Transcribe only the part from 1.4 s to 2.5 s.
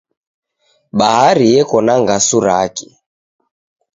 yeko na ngasu